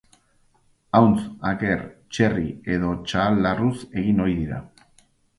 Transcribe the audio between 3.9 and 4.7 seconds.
egin ohi dira.